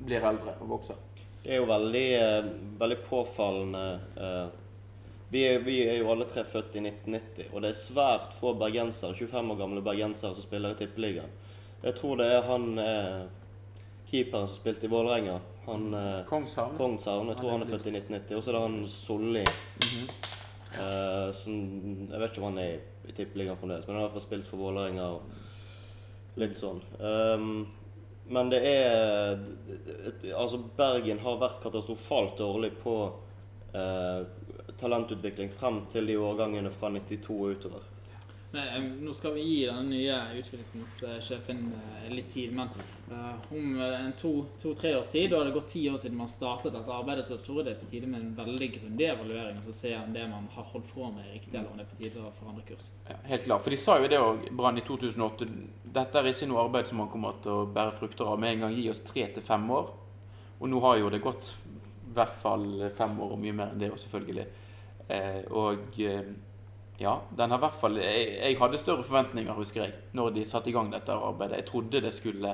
[0.05, 0.99] blir eldre og vokser.
[1.43, 3.83] Det er jo veldig, eh, veldig påfallende
[4.15, 4.47] eh,
[5.29, 8.53] vi, er, vi er jo alle tre født i 1990, og det er svært få
[8.59, 11.33] bergensere, 25 år gamle bergensere som spiller i Tippeligaen.
[11.83, 13.25] Jeg tror det er han eh,
[14.07, 15.39] keeperen som spilte i Vålerenga.
[15.67, 16.77] Han eh, Kongshavn.
[16.77, 17.33] Kongshavn.
[17.33, 18.37] Jeg tror han er født i 1990.
[18.37, 19.43] Og så er det han Solli.
[20.75, 21.53] Eh, som
[22.11, 24.27] Jeg vet ikke om han er i Tippeligaen fremdeles, men han har i hvert fall
[24.27, 25.09] spilt for Vålerenga.
[25.15, 26.83] og Litt sånn.
[27.01, 27.65] Um,
[28.29, 29.39] men det er
[30.35, 32.95] Altså, Bergen har vært katastrofalt dårlig på
[33.73, 34.19] uh,
[34.77, 37.87] talentutvikling frem til de årgangene fra 92 og utover.
[38.57, 42.69] Eh, nå skal vi gi den nye utviklingssjefen eh, litt tid, men
[43.11, 43.75] eh, om
[44.61, 47.59] to-tre års tid, har det gått ti år siden man startet dette arbeidet, så tror
[47.59, 50.25] jeg det er på tide med en veldig grundig evaluering, og så se om det
[50.31, 52.89] man har holdt på med, riktig, eller om det er på tide å forandre kurs.
[53.09, 53.65] Ja, helt klart.
[53.65, 55.49] For de sa jo det òg, Brann i 2008.
[55.99, 58.65] Dette er ikke noe arbeid som man kommer til å bære frukter av med en
[58.65, 58.77] gang.
[58.79, 59.93] Gi oss tre til fem år.
[60.57, 62.65] Og nå har jo det gått i hvert fall
[62.97, 64.47] fem år, og mye mer enn det òg, selvfølgelig.
[65.53, 65.99] Og
[66.97, 70.71] ja, den har hvert fall jeg, jeg hadde større forventninger, husker jeg, når de satte
[70.71, 71.59] i gang dette arbeidet.
[71.61, 72.53] Jeg trodde det skulle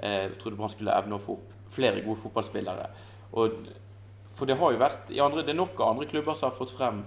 [0.00, 2.88] eh, jeg trodde Brann skulle evne å få opp flere gode fotballspillere.
[3.38, 3.68] Og,
[4.34, 6.74] for det har jo vært andre, Det er nok av andre klubber som har fått
[6.74, 7.04] frem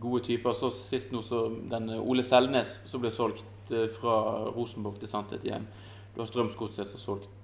[0.00, 0.54] gode typer.
[0.54, 5.10] Så sist nå så den eh, Ole Selnes som ble solgt eh, fra Rosenborg til
[5.10, 5.66] Sandtet igjen.
[6.14, 7.34] Du har Strømsgodset som har solgt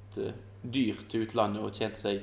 [0.63, 2.23] dyr til utlandet og tjent seg,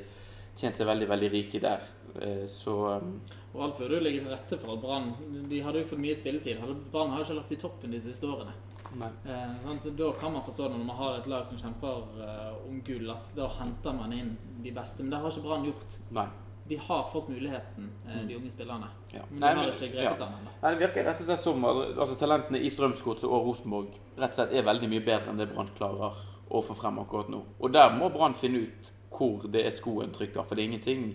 [0.58, 1.82] tjent seg veldig veldig rike der.
[2.22, 5.14] Eh, så eh, Og alt burde jo ligge til rette for at Brann
[5.50, 6.60] De hadde jo fått mye spilletid.
[6.92, 8.54] Brann har jo ikke lagt i toppen de siste årene.
[8.92, 9.86] Eh, sant?
[9.98, 13.10] Da kan man forstå det når man har et lag som kjemper eh, om gull,
[13.14, 14.34] at da henter man inn
[14.64, 15.00] de beste.
[15.04, 16.00] Men det har ikke Brann gjort.
[16.12, 16.28] nei.
[16.72, 18.88] vi har fått muligheten, eh, de unge spillerne.
[19.12, 19.24] Ja.
[19.30, 20.12] Men Nei, har men- ikke ja.
[20.12, 20.52] grepet den ennå.
[20.62, 23.88] Det virker rett og slett som altså talentene i Strømsgodset og Rosenborg
[24.18, 26.14] rett og slett er veldig mye bedre enn det Brann klarer
[26.52, 27.42] å få frem akkurat nå.
[27.60, 30.46] Og der må Brann finne ut hvor det er skoen trykker.
[30.48, 31.06] For det er ingenting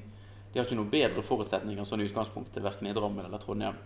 [0.53, 3.77] De har ikke noe bedre forutsetninger sånn i utgangspunktet, verken i Drammen eller Trondheim.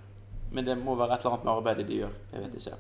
[0.54, 2.12] Men det må være et eller annet med arbeidet de gjør.
[2.30, 2.76] Jeg vet ikke.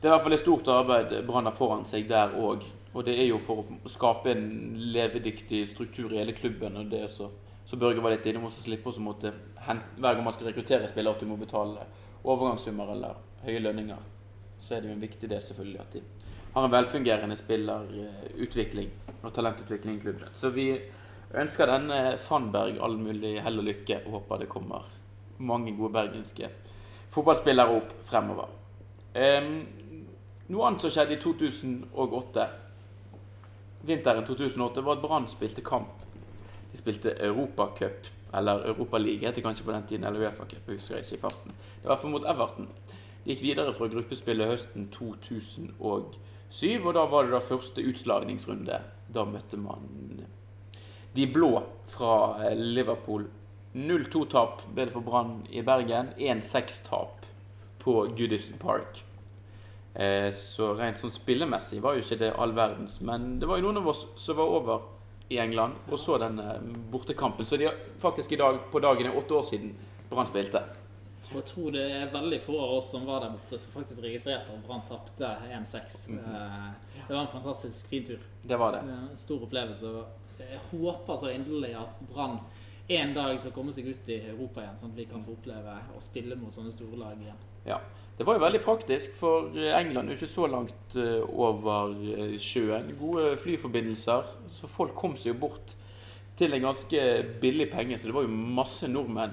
[0.00, 2.64] Det er i hvert fall et stort arbeid Brann har foran seg der òg.
[2.92, 4.46] Og det er jo for å skape en
[4.94, 6.78] levedyktig struktur i hele klubben.
[6.80, 7.28] Og det er så,
[7.68, 11.14] så Børge var litt innom, også slippe å måtte hver gang man skal rekruttere spillere,
[11.14, 11.84] at du må betale
[12.22, 14.08] overgangssummer eller høye lønninger.
[14.58, 16.02] Så er det jo en viktig del selvfølgelig at de
[16.52, 18.90] har en velfungerende spillerutvikling
[19.22, 20.28] og talentutvikling i klubben.
[20.34, 20.68] Så vi
[21.34, 24.84] ønsker denne Fannberg all mulig hell og lykke og håper det kommer
[25.42, 26.50] mange gode bergenske
[27.12, 28.48] fotballspillere opp fremover.
[29.12, 29.50] Um,
[30.52, 32.46] noe annet som skjedde i 2008,
[33.88, 36.06] vinteren 2008, var at Brann spilte kamp.
[36.72, 41.02] De spilte Europacup, eller Europaliga heter det kanskje på den tiden, eller Uefa-cup, jeg husker
[41.02, 41.56] ikke i farten.
[41.82, 42.70] Det var for mot Everton.
[43.22, 44.88] De gikk videre fra gruppespillet høsten
[46.52, 48.80] 2007, og da var det da første utslagningsrunde.
[49.12, 49.88] Da møtte man
[51.12, 51.62] de blå
[51.92, 52.12] fra
[52.44, 53.26] eh, Liverpool.
[53.76, 56.12] 0-2-tap ble det for Brann i Bergen.
[56.16, 57.26] 1-6-tap
[57.82, 59.02] på Goodison Park.
[59.94, 63.00] Eh, Så rent sånn spillemessig var jo ikke det all verdens.
[63.04, 64.86] Men det var jo noen av oss som var over
[65.32, 66.58] i England og så denne
[66.92, 67.48] bortekampen.
[67.48, 69.74] Så de faktisk i dag på dagen er åtte år siden
[70.10, 70.64] Brann spilte.
[71.32, 74.02] Og jeg tror det er veldig få av oss som var der borte, som faktisk
[74.04, 75.94] registrerte at Brann tapte 1-6.
[76.12, 76.72] Eh,
[77.08, 78.18] Det var en fantastisk fin tur.
[78.42, 78.82] Det var det.
[78.84, 79.92] En stor opplevelse.
[80.38, 82.38] Jeg håper så inderlig at Brann
[82.92, 85.76] en dag skal komme seg ut i Europa igjen, sånn at vi kan få oppleve
[85.96, 87.38] å spille mot sånne store lag igjen.
[87.66, 87.78] Ja.
[88.18, 92.34] Det var jo veldig praktisk, for England er jo ikke så langt eh, over eh,
[92.42, 92.90] sjøen.
[93.00, 95.72] Gode flyforbindelser, så folk kom seg jo bort
[96.36, 97.00] til en ganske
[97.40, 97.96] billig penge.
[97.98, 99.32] Så det var jo masse nordmenn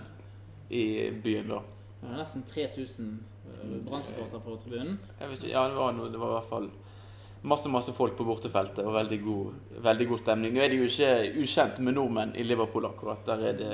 [0.71, 0.85] i
[1.23, 1.59] byen da.
[1.99, 3.09] Det var nesten 3000
[3.45, 4.99] eh, Brann-supportere på tribunen.
[5.19, 6.69] Ikke, ja, det var, noe, det var i hvert fall
[7.41, 10.53] masse masse folk på bortefeltet og veldig god, veldig god stemning.
[10.55, 13.23] Nå er det jo ikke ukjent med nordmenn i Liverpool akkurat.
[13.27, 13.73] Der er det,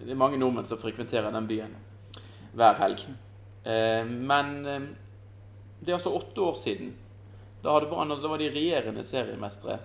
[0.00, 1.74] det er mange nordmenn som frekventerer den byen
[2.54, 3.04] hver helg.
[3.64, 4.86] Eh, men eh,
[5.80, 6.94] det er altså åtte år siden.
[7.64, 9.78] Da, Brann, da var de regjerende seriemestere.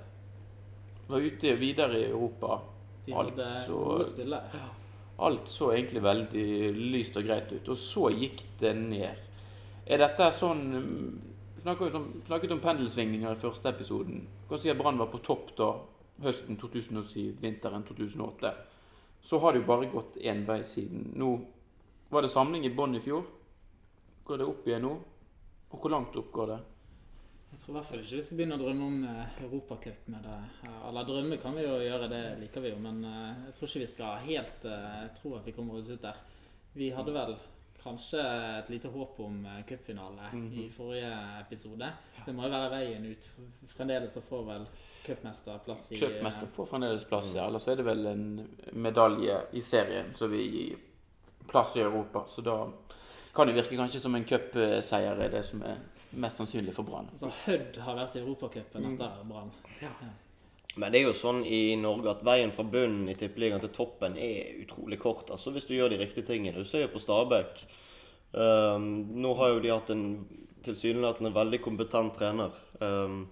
[1.09, 2.59] Var ute videre i Europa.
[3.05, 4.63] De hadde Altså, gode spillere.
[5.19, 6.45] Alt så egentlig veldig
[6.93, 9.25] lyst og greit ut, og så gikk det ned.
[9.89, 10.63] Er dette sånn
[11.59, 14.23] snakket, om, snakket om pendelsvingninger i første episoden.
[14.43, 15.73] Du kan si at Brann var på topp da
[16.23, 18.53] høsten 2007, vinteren 2008.
[19.21, 21.11] Så har det jo bare gått én vei siden.
[21.19, 21.33] Nå
[22.09, 23.25] var det samling i bånn i fjor.
[24.25, 24.93] Går det opp igjen nå?
[25.69, 26.59] Og hvor langt opp går det?
[27.51, 30.25] Jeg tror i hvert fall ikke vi skal begynne å drømme om eh, Europacup med
[30.25, 30.39] det.
[30.87, 33.81] Eller drømme kan vi jo gjøre, det liker vi jo, men eh, jeg tror ikke
[33.81, 36.19] vi skal helt eh, tro at vi kommer oss ut der.
[36.77, 37.33] Vi hadde vel
[37.79, 38.21] kanskje
[38.59, 41.87] et lite håp om cupfinale i forrige episode.
[42.25, 43.27] Det må jo være veien ut.
[43.71, 44.65] Fremdeles så får vel
[45.05, 47.47] cupmesterplass i Cupmester får fremdeles plass, ja.
[47.47, 48.25] Eller så er det vel en
[48.75, 50.65] medalje i serien som vil gi
[51.49, 52.25] plass i Europa.
[52.27, 52.59] Så da
[53.33, 55.79] kan det virke kanskje som en cupseier er det som er
[56.11, 57.09] mest sannsynlig for Brann.
[57.13, 59.53] Altså Hødd har vært i Europacupen etter Brann.
[60.79, 64.17] Men det er jo sånn i Norge at veien fra bunnen i tippeligaen til toppen
[64.21, 65.31] er utrolig kort.
[65.33, 66.61] altså Hvis du gjør de riktige tingene.
[66.61, 67.63] Du ser jo på Stabæk.
[68.31, 68.85] Um,
[69.17, 70.05] nå har jo de hatt en
[70.65, 72.53] tilsynelatende veldig kompetent trener.
[72.79, 73.23] Um,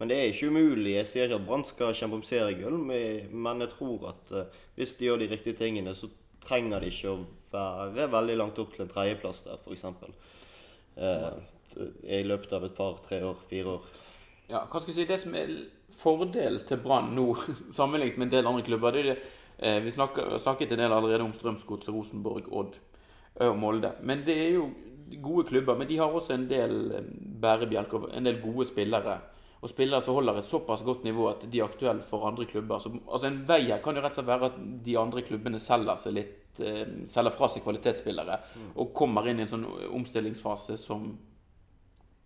[0.00, 0.96] men det er ikke umulig.
[0.96, 4.64] Jeg sier ikke at Brann skal kjempe om seriegull, men men jeg tror at uh,
[4.74, 6.10] hvis de gjør de riktige tingene, så
[6.42, 9.84] trenger de ikke å være veldig langt opp til en tredjeplass der, f.eks.
[10.96, 11.38] Uh,
[11.76, 13.90] I løpet av et par-tre år, fire år.
[14.50, 15.50] Ja, hva skal jeg si, Det som er
[16.00, 17.32] fordel til Brann nå,
[17.78, 19.18] sammenlignet med en del andre klubber det er det,
[19.58, 22.78] eh, Vi snakker, snakket en del allerede om Strømsgodset, Rosenborg, Odd
[23.46, 23.94] og Molde.
[24.02, 24.70] Men det er jo
[25.22, 25.78] gode klubber.
[25.78, 29.20] Men de har også en del eh, bærebjelker, en del gode spillere.
[29.60, 32.78] Og spillere som holder et såpass godt nivå at de er aktuelle for andre klubber.
[32.80, 35.60] Så, altså En vei her kan jo rett og slett være at de andre klubbene
[35.60, 38.38] selger seg litt eh, selger fra seg kvalitetsspillere
[38.74, 39.66] og kommer inn i en sånn
[40.00, 41.10] omstillingsfase som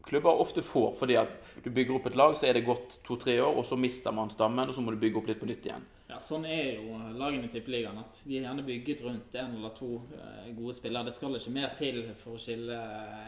[0.06, 1.28] klubber ofte får, fordi at
[1.64, 4.30] du bygger opp et lag, så er det gått to-tre år, og så mister man
[4.30, 5.84] stammen, og så må du bygge opp litt på nytt igjen.
[6.08, 7.96] Ja, Sånn er jo lagene i Tippeligaen.
[7.98, 11.08] at De er gjerne bygget rundt en eller to eh, gode spillere.
[11.08, 12.76] Det skal ikke mer til for å skille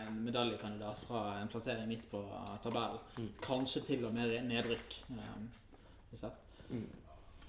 [0.06, 2.20] en medaljekandidat fra en plassering midt på
[2.62, 3.00] tabellen.
[3.42, 5.00] Kanskje til og med nedrykk.
[5.16, 5.48] eh,
[6.12, 6.32] det-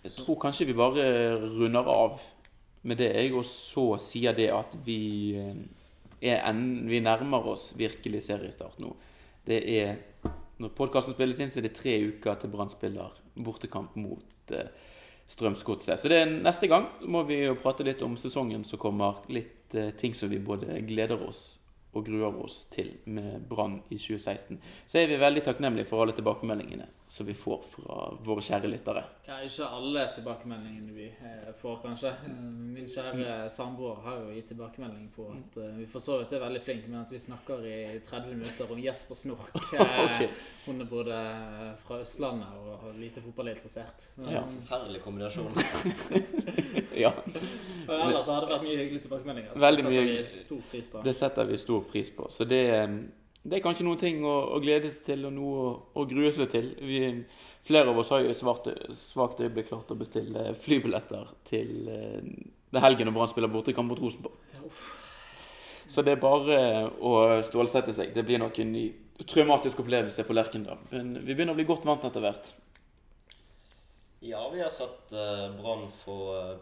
[0.04, 2.22] Jeg tror kanskje vi bare runder av
[2.84, 5.36] med det, jeg, og så sier det at vi,
[6.22, 8.96] eh, en, vi nærmer oss virkelig seriestart nå.
[9.48, 9.98] Det er
[10.58, 13.14] Når podkasten spilles inn, så er det tre uker til Brann spiller
[13.46, 14.72] bortekamp mot eh,
[15.30, 16.00] Strømsgodset.
[16.02, 19.20] Så det er neste gang må vi jo prate litt om sesongen som kommer.
[19.30, 21.44] Litt eh, ting som vi både gleder oss
[21.98, 24.60] og gruer oss til med Brann i 2016.
[24.88, 29.02] Så er vi veldig takknemlige for alle tilbakemeldingene som vi får fra våre kjære lyttere.
[29.30, 32.10] Ja, ikke alle tilbakemeldingene vi eh, får, kanskje.
[32.28, 32.34] Eh,
[32.76, 36.44] Min kjære samboer har jo gitt tilbakemelding på at eh, vi for så vidt er
[36.44, 39.56] veldig flinke, men at vi snakker i 30 minutter om Jesper Snork.
[40.04, 40.28] okay.
[40.66, 41.22] Hun er både
[41.86, 44.10] fra Østlandet og, lite fotballinteressert.
[44.20, 44.44] Men, Ja.
[44.60, 45.52] Forferdelig kombinasjon.
[46.98, 47.12] Ja,
[47.88, 49.52] Og ellers har det vært mye hyggelige tilbakemeldinger.
[49.62, 51.02] Veldig det setter mye- vi stor pris på.
[51.06, 52.28] det setter vi stor pris på.
[52.34, 52.98] Så det, eh,
[53.44, 55.72] det er kanskje noen ting å, å glede seg til og noe å,
[56.02, 56.70] å grue seg til.
[56.84, 57.02] Vi,
[57.68, 62.32] flere av oss har jo i svakt øyeblikk klart å bestille flybilletter til eh,
[62.74, 64.40] det helgen når Brann spiller bortekamp mot Rosenborg.
[65.88, 66.58] Så det er bare
[67.00, 68.12] å stålsette seg.
[68.16, 68.88] Det blir nok en ny
[69.24, 70.82] traumatisk opplevelse på Lerkendal.
[70.92, 72.50] Men vi begynner å bli godt vant etter hvert.
[74.20, 76.58] Ja, vi har sett uh, Brann få uh,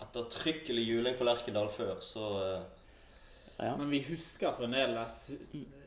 [0.00, 2.60] ettertrykkelig juling på Lerkendal før, så eh,
[3.60, 3.76] Ja.
[3.76, 5.30] Men vi husker fremdeles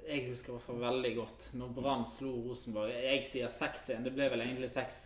[0.04, 2.92] Jeg husker i hvert fall veldig godt når Brann slo Rosenborg.
[2.92, 4.04] Jeg sier 6-1.
[4.04, 4.98] Det ble vel egentlig 6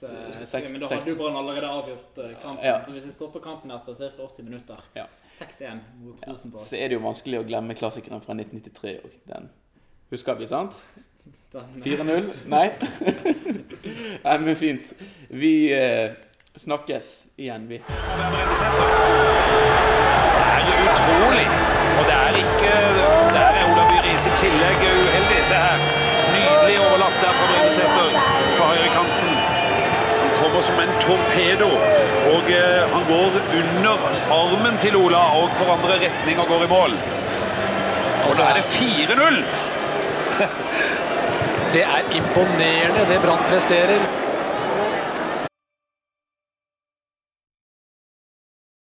[0.50, 2.66] 6 Men da hadde jo Brann allerede avgjort eh, kampen.
[2.66, 2.80] Ja.
[2.82, 4.10] Så hvis vi stopper kampen etter ca.
[4.26, 5.06] 80 minutter Ja.
[5.38, 6.66] 6-1 mot Rosenborg.
[6.66, 9.20] Så er det jo vanskelig å glemme klassikeren fra 1993 òg.
[9.30, 9.52] Den
[10.10, 10.82] husker vi, sant?
[11.84, 12.32] 4-0?
[12.50, 12.68] Nei?
[14.26, 14.94] Nei, men fint.
[15.30, 16.12] Vi eh,
[16.58, 17.78] snakkes igjen, vi.
[17.78, 17.96] Det
[20.52, 21.77] er utrolig.
[21.98, 22.74] Og det er ikke
[23.36, 25.40] Der er Ola By Riise i tillegg uheldig.
[25.50, 25.80] Se her.
[26.36, 28.10] Nydelig overlapp der fra Bredesæter
[28.58, 29.32] på høyrekanten.
[30.22, 31.72] Han kommer som en torpedo.
[32.34, 33.96] Og eh, han går under
[34.40, 36.98] armen til Ola og forandrer retning og går i mål.
[38.30, 39.42] Og da er det 4-0.
[41.74, 44.27] Det er imponerende det Brann presterer.